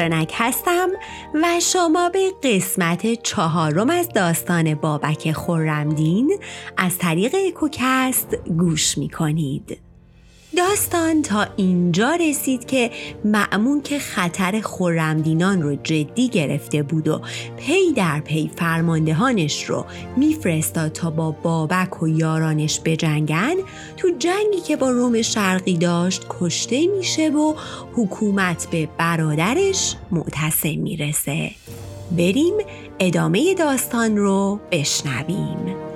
[0.00, 0.88] فرانک هستم
[1.34, 6.38] و شما به قسمت چهارم از داستان بابک خورمدین
[6.76, 9.89] از طریق اکوکست گوش می کنید.
[10.56, 12.90] داستان تا اینجا رسید که
[13.24, 17.20] معمون که خطر خورمدینان رو جدی گرفته بود و
[17.56, 19.86] پی در پی فرماندهانش رو
[20.16, 23.54] میفرستاد تا با بابک و یارانش بجنگن
[23.96, 27.54] تو جنگی که با روم شرقی داشت کشته میشه و
[27.96, 31.50] حکومت به برادرش معتصم می‌رسه.
[32.16, 32.54] بریم
[33.00, 35.89] ادامه داستان رو بشنویم.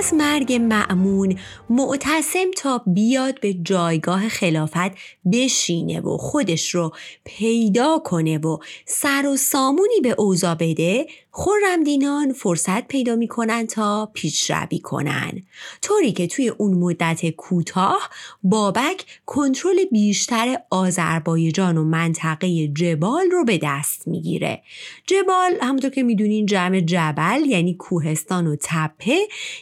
[0.00, 1.38] از مرگ معمون
[1.70, 4.90] معتصم تا بیاد به جایگاه خلافت
[5.32, 6.92] بشینه و خودش رو
[7.24, 14.78] پیدا کنه و سر و سامونی به اوضا بده خورمدینان فرصت پیدا می‌کنن تا پیشروی
[14.78, 15.42] کنن.
[15.82, 18.10] طوری که توی اون مدت کوتاه
[18.42, 24.62] بابک کنترل بیشتر آذربایجان و منطقه جبال رو به دست می‌گیره.
[25.06, 29.18] جبال همونطور که می‌دونین جمع جبل یعنی کوهستان و تپه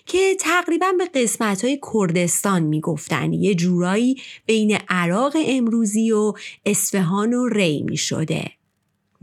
[0.07, 3.33] که تقریبا به قسمت های کردستان می‌گفتن.
[3.33, 6.33] یه جورایی بین عراق امروزی و
[6.67, 8.58] اصفهان و ری می شده.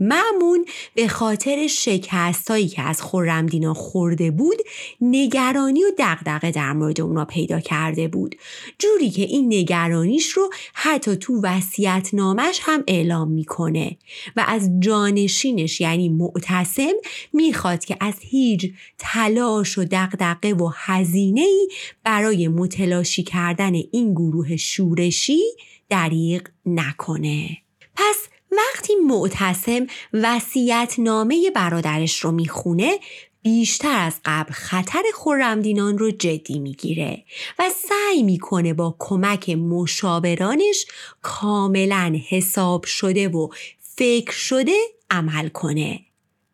[0.00, 4.56] معمون به خاطر شکستایی که از خورمدینا خورده بود
[5.00, 8.36] نگرانی و دغدغه در مورد اونا پیدا کرده بود.
[8.78, 13.96] جوری که این نگرانیش رو حتی تو وسیعت نامش هم اعلام می‌کنه
[14.36, 16.94] و از جانشینش یعنی معتصم
[17.32, 21.68] می‌خواد که از هیچ تلاش و دغدغه و هزینه ای
[22.04, 25.40] برای متلاشی کردن این گروه شورشی
[25.88, 27.58] دریغ نکنه.
[27.96, 32.98] پس وقتی معتصم وسیعت نامه برادرش رو می‌خونه
[33.42, 37.24] بیشتر از قبل خطر خورمدینان رو جدی می‌گیره
[37.58, 40.86] و سعی می‌کنه با کمک مشاورانش
[41.22, 43.48] کاملا حساب شده و
[43.80, 44.76] فکر شده
[45.10, 46.00] عمل کنه.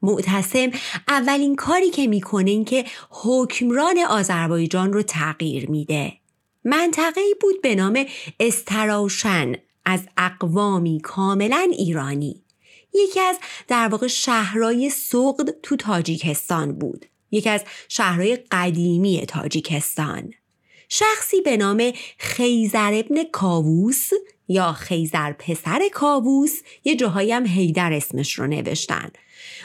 [0.03, 0.71] معتصم
[1.09, 6.13] اولین کاری که می‌کنه این که حکمران آذربایجان رو تغییر میده.
[6.65, 8.07] منطقه بود به نام
[8.41, 9.55] استراوشن
[9.85, 12.43] از اقوامی کاملا ایرانی.
[12.95, 13.39] یکی از
[13.69, 17.07] در واقع شهرهای سقد تو تاجیکستان بود.
[17.31, 20.35] یکی از شهرهای قدیمی تاجیکستان.
[20.89, 24.11] شخصی به نام خیزر ابن کاووس
[24.49, 29.11] یا خیزر پسر کاووس یه جاهایی هم هیدر اسمش رو نوشتن.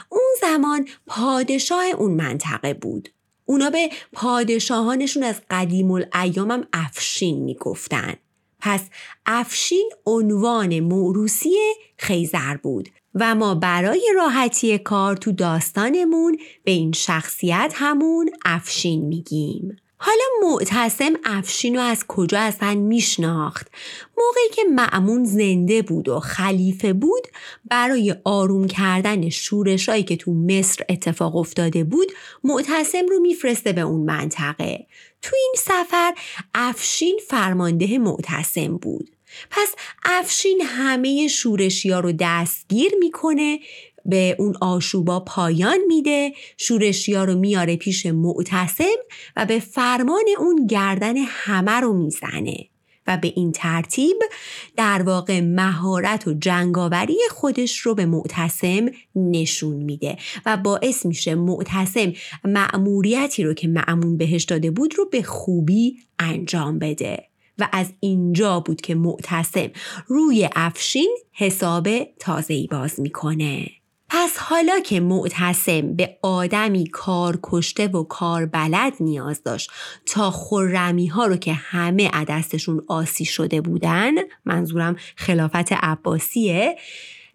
[0.10, 3.10] اون زمان پادشاه اون منطقه بود.
[3.46, 8.14] اونا به پادشاهانشون از قدیم الایام هم افشین می‌گفتن.
[8.68, 8.82] پس
[9.26, 11.56] افشین عنوان موروسی
[11.98, 19.78] خیزر بود و ما برای راحتی کار تو داستانمون به این شخصیت همون افشین میگیم.
[19.98, 23.68] حالا معتصم افشین رو از کجا اصلا میشناخت
[24.18, 27.28] موقعی که معمون زنده بود و خلیفه بود
[27.66, 32.12] برای آروم کردن شورشایی که تو مصر اتفاق افتاده بود
[32.44, 34.88] معتصم رو میفرسته به اون منطقه
[35.22, 36.14] تو این سفر
[36.54, 39.10] افشین فرمانده معتصم بود.
[39.52, 43.60] پس افشین همه شورشی رو دستگیر می‌کنه
[44.06, 48.98] به اون آشوبا پایان میده شورشیا رو میاره پیش معتصم
[49.36, 52.70] و به فرمان اون گردن همه رو می‌زنه.
[53.08, 54.18] و به این ترتیب
[54.76, 58.86] در واقع مهارت و جنگاوری خودش رو به معتصم
[59.16, 62.14] نشون میده و باعث میشه معتصم
[62.44, 67.24] مأموریتی رو که معمون بهش داده بود رو به خوبی انجام بده.
[67.60, 69.70] و از اینجا بود که معتصم
[70.08, 71.88] روی افشین حساب
[72.20, 73.70] تازه‌ای باز می‌کنه.
[74.10, 79.72] پس حالا که معتصم به آدمی کار کشته و کار بلد نیاز داشت
[80.06, 84.12] تا خورمی ها رو که همه عدستشون آسی شده بودن
[84.46, 86.78] منظورم خلافت عباسیه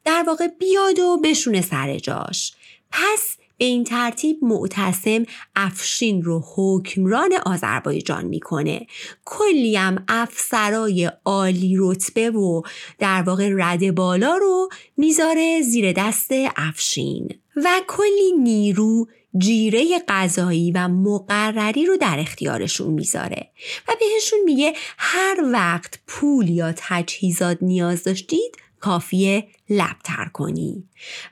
[0.05, 2.53] در واقع بیاد و بشونه سر جاش.
[2.91, 5.25] پس به این ترتیب معتصم
[5.57, 8.87] افشین رو حکمران آذربایجان می‌کنه.
[9.25, 12.63] کلی هم افسرای عالی رتبه و
[12.99, 19.07] در واقع رد بالا رو می‌ذاره زیر دست افشین و کلی نیرو
[19.39, 23.51] جیره غذایی و مقرری رو در اختیارشون می‌ذاره
[23.89, 30.85] و بهشون میگه هر وقت پول یا تجهیزات نیاز داشتید کافیه لبتر کنی.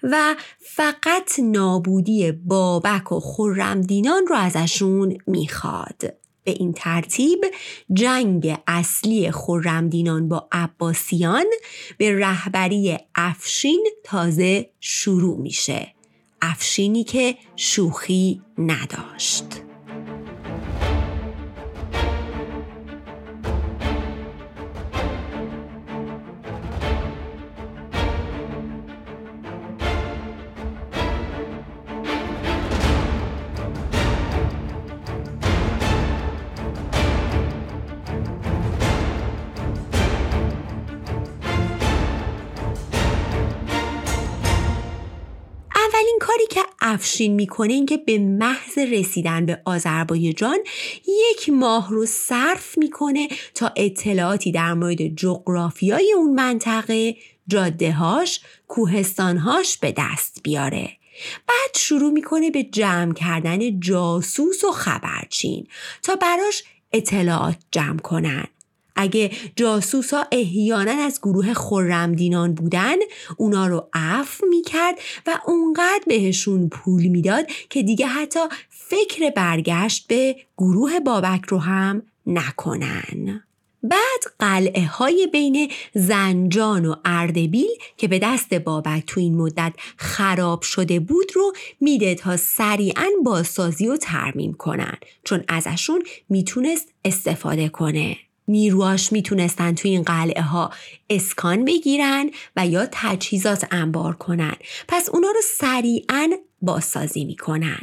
[0.02, 6.14] و فقط نابودی بابک و خرمدینان رو ازشون می‌خواد.
[6.44, 7.44] به این ترتیب
[7.93, 11.47] جنگ اصلی خرمدینان با عباسیان
[11.99, 15.94] به رهبری افشین تازه شروع میشه.
[16.43, 19.70] افشینی که شوخی نداشت.
[46.20, 50.58] کاری که افشین می‌کنه این که به محض رسیدن به آذربایجان
[51.06, 57.17] یک ماه رو صرف می‌کنه تا اطلاعاتی در مورد جغرافیای اون منطقه
[57.49, 60.91] جادههاش کوهستانهاش به دست بیاره.
[61.49, 65.67] بعد شروع می‌کنه به جمع کردن جاسوس و خبرچین
[66.02, 68.47] تا براش اطلاعات جمع کنن.
[69.00, 72.97] اگه جاسوسا احیانا از گروه خرمدینان بودن
[73.37, 80.37] اونا رو عفو می‌کرد و اونقدر بهشون پول می‌داد که دیگه حتی فکر برگشت به
[80.58, 83.43] گروه بابک رو هم نکنن.
[83.82, 90.62] بعد قلعه های بین زنجان و اردبیل که به دست بابک تو این مدت خراب
[90.62, 98.17] شده بود رو میده تا سریعا بازسازی و ترمیم کنن چون ازشون می‌تونست استفاده کنه.
[98.50, 100.70] نیروهاش می‌تونستن توی این قلعه ها
[101.11, 104.56] اسکان بگیرن و یا تجهیزات انبار کنن.
[104.88, 106.31] پس اونا رو سریعا
[106.62, 107.81] بازسازی می‌کنن.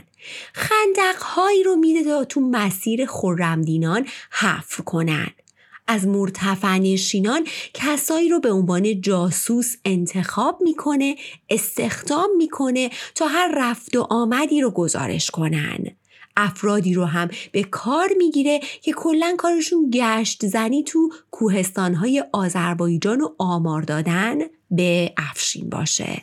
[0.54, 5.30] خندق هایی رو میده تا تو مسیر خرمدینان حفر کنن.
[5.88, 11.16] از مرتفع نشینان کسایی رو به عنوان جاسوس انتخاب می‌کنه
[11.50, 15.78] استخدام می‌کنه تا هر رفت و آمدی رو گزارش کنن.
[16.38, 23.30] افرادی رو هم به کار می‌گیره که کلا کارشون گشت زنی تو کوهستانهای آذربایجان و
[23.38, 24.38] آمار دادن
[24.72, 26.22] به افشین باشه.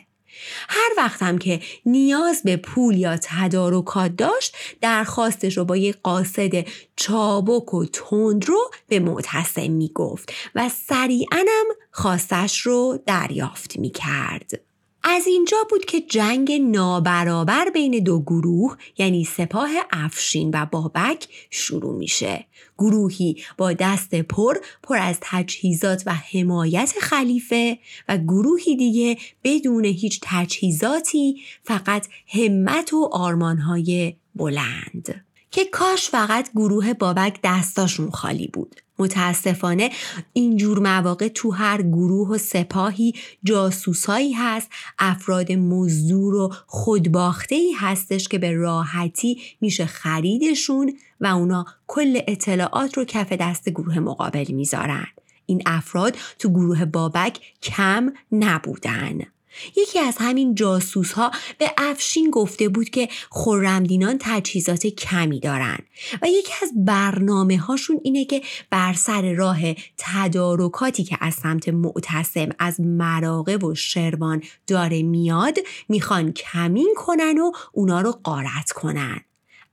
[0.69, 6.65] هر وقت هم که نیاز به پول یا تدارکات داشت درخواستش رو با یک قاصد
[6.95, 14.64] چابک و تند رو به معتصم می‌گفت و سریعا هم خواستش رو دریافت می‌کرد.
[15.07, 21.97] از اینجا بود که جنگ نابرابر بین دو گروه یعنی سپاه افشین و بابک شروع
[21.97, 22.45] میشه.
[22.77, 27.77] گروهی با دست پر پر از تجهیزات و حمایت خلیفه
[28.09, 35.25] و گروهی دیگه بدون هیچ تجهیزاتی فقط همت و آرمانهای بلند.
[35.51, 38.81] که کاش فقط گروه بابک دستاشون خالی بود.
[38.99, 39.89] متاسفانه
[40.33, 43.13] اینجور مواقع تو هر گروه و سپاهی
[43.43, 44.69] جاسوسایی هست
[44.99, 53.05] افراد مزدور و خودباخته هستش که به راحتی میشه خریدشون و اونا کل اطلاعات رو
[53.05, 55.07] کف دست گروه مقابل می‌ذارن.
[55.45, 59.34] این افراد تو گروه بابک کم نبودن.
[59.75, 65.77] یکی از همین جاسوس ها به افشین گفته بود که خورمدینان تجهیزات کمی دارن
[66.21, 69.59] و یکی از برنامه هاشون اینه که بر سر راه
[69.97, 75.57] تدارکاتی که از سمت معتصم از مراقب و شروان داره میاد
[75.89, 79.21] می‌خوان کمین کنن و اونا رو قارت کنن.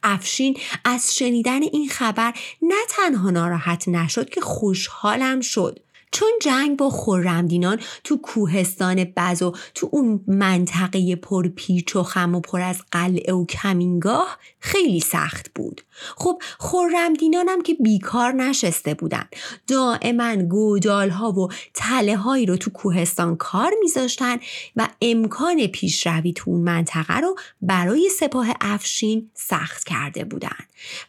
[0.03, 5.79] افشین از شنیدن این خبر نه تنها ناراحت نشد که خوشحالم شد.
[6.13, 12.35] چون جنگ با خورمدینان تو کوهستان بز و تو اون منطقه پر پیچ و خم
[12.35, 15.81] و پر از قلعه و کمینگاه خیلی سخت بود.
[16.17, 19.25] خب خورمدینان هم که بیکار نشسته بودن.
[19.67, 24.37] دائما گودال ها و تله هایی رو تو کوهستان کار میذاشتن
[24.77, 30.57] و امکان پیشروی تو اون منطقه رو برای سپاه افشین سخت کرده بودن.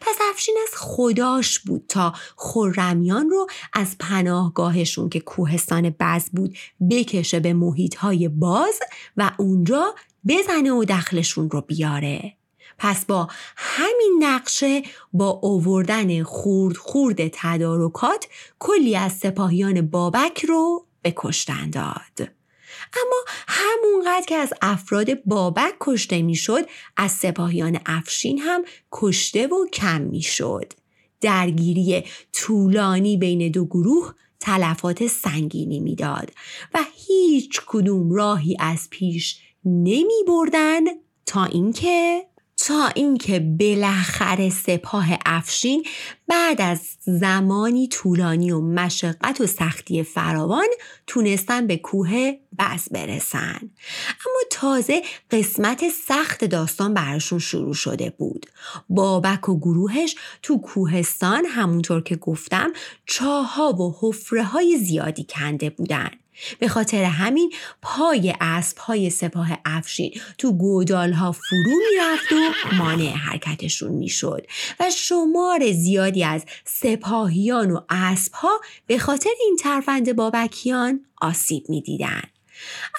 [0.01, 3.95] پس افشین از خداش بود تا خورمیان رو از
[4.93, 6.57] پناهگاهشون که کوهستان بز بود
[6.89, 8.79] بکشه به محیط های باز
[9.17, 9.95] و اونجا
[10.27, 12.33] بزنه و دخلشون رو بیاره
[12.77, 14.83] پس با همین نقشه
[15.13, 18.27] با اووردن خورد خورد تدارکات
[18.59, 21.15] کلی از سپاهیان بابک رو به
[21.71, 22.29] داد.
[22.93, 26.65] اما همونقدر که از افراد بابک کشته می‌شد
[26.97, 30.73] از سپاهیان افشین هم کشته و کم می‌شد.
[31.21, 36.31] درگیری طولانی بین دو گروه تلفات سنگینی می‌داد
[36.73, 40.81] و هیچ کدوم راهی از پیش نمی بردن
[41.25, 42.25] تا اینکه
[42.57, 45.85] تا اینکه بالاخره سپاه افشین
[46.27, 50.67] بعد از زمانی طولانی و مشقت و سختی فراوان
[51.07, 53.59] تونستن به کوه بز برسن.
[54.25, 58.45] اما تازه قسمت سخت داستان براشون شروع شده بود.
[58.89, 62.73] بابک و گروهش تو کوهستان همونطور که گفتم
[63.05, 66.11] چاها و حفره های زیادی کنده بودن.
[66.59, 73.13] به خاطر همین پای اسب های سپاه افشین تو گودال ها فرو می‌رفت و مانع
[73.13, 74.47] حرکتشون می‌شد
[74.79, 82.32] و شمار زیادی از سپاهیان و اسب ها به خاطر این ترفند بابکیان آسیب می‌دیدند.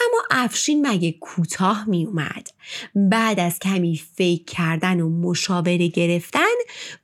[0.06, 2.48] اما افشین مگه کوتاه می اومد
[2.94, 6.54] بعد از کمی فکر کردن و مشاوره گرفتن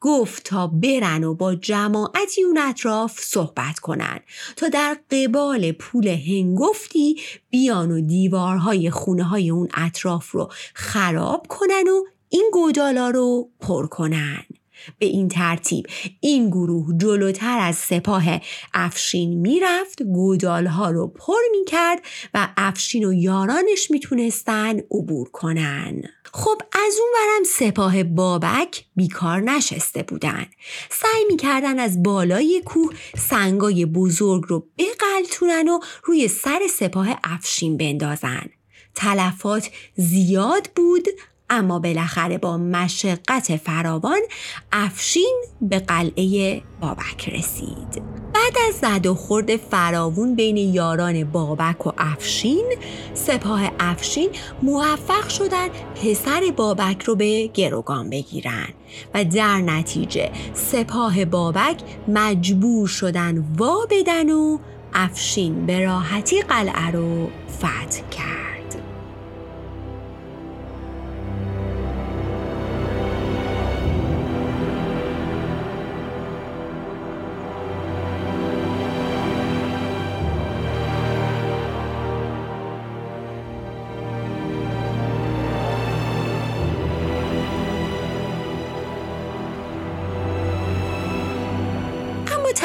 [0.00, 4.20] گفت تا برن و با جماعتی اون اطراف صحبت کنن
[4.56, 11.88] تا در قبال پول هنگفتی بیان و دیوارهای خونه های اون اطراف رو خراب کنن
[11.88, 14.44] و این گودالا رو پر کنن.
[14.98, 15.86] به این ترتیب.
[16.20, 18.24] این گروه جلوتر از سپاه
[18.74, 22.02] افشین می‌رفت گودالها رو پر می‌کرد
[22.34, 26.02] و افشین و یارانش می‌تونستن عبور کنن.
[26.32, 30.46] خب از اون ورم سپاه بابک بیکار نشسته بودن.
[30.90, 38.46] سعی می‌کردن از بالای کوه سنگای بزرگ رو بقلتونن و روی سر سپاه افشین بندازن.
[38.94, 41.08] تلفات زیاد بود
[41.50, 44.20] اما بالاخره با مشقت فراوان
[44.72, 48.02] افشین به قلعه بابک رسید.
[48.34, 52.74] بعد از زد و خورد فراوون بین یاران بابک و افشین
[53.14, 54.30] سپاه افشین
[54.62, 58.68] موفق شدن پسر بابک رو به گروگان بگیرن
[59.14, 61.76] و در نتیجه سپاه بابک
[62.08, 64.58] مجبور شدن وا بدن و
[64.94, 67.28] افشین به راحتی قلعه رو
[67.58, 68.49] فتح کرد.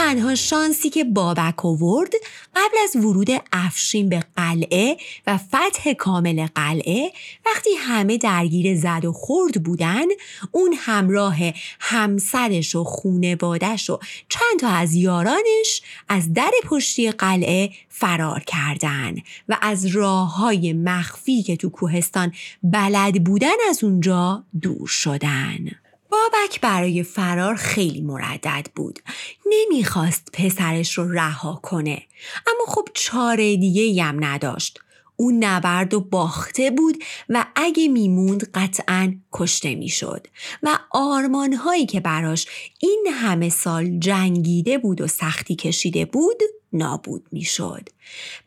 [0.05, 2.13] تنها شانسی که بابک آورد
[2.55, 4.97] قبل از ورود افشین به قلعه
[5.27, 7.11] و فتح کامل قلعه
[7.45, 10.05] وقتی همه درگیر زد و خورد بودن
[10.51, 11.37] اون همراه
[11.79, 19.15] همسرش و خونوادش و چند تا از یارانش از در پشتی قلعه فرار کردن
[19.49, 22.33] و از راه های مخفی که تو کوهستان
[22.63, 25.84] بلد بودن از اونجا دور شدن.
[26.15, 28.99] بابک برای فرار خیلی مردد بود.
[29.45, 32.03] نمی‌خواست پسرش رو رها کنه.
[32.47, 34.79] اما خب چاره دیگه هم نداشت.
[35.15, 40.27] اون نبرد و باخته بود و اگه میموند قطعا کشته می‌شد
[40.63, 42.47] و آرمان هایی که براش
[42.79, 46.37] این همه سال جنگیده بود و سختی کشیده بود
[46.73, 47.89] نابود می‌شد.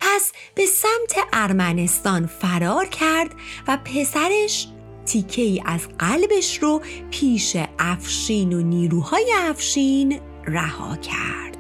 [0.00, 3.34] پس به سمت ارمنستان فرار کرد
[3.68, 4.68] و پسرش
[5.08, 11.57] تیکه ای از قلبش رو پیش افشین و نیروهای افشین رها کرد.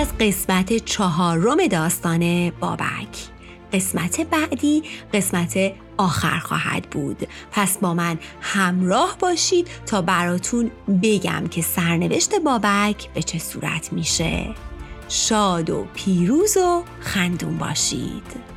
[0.00, 3.28] از قسمت چهارم داستان بابک.
[3.72, 7.28] قسمت بعدی قسمت آخر خواهد بود.
[7.52, 10.70] پس با من همراه باشید تا براتون
[11.02, 14.54] بگم که سرنوشت بابک به چه صورت میشه.
[15.08, 18.49] شاد و پیروز و خندون باشید.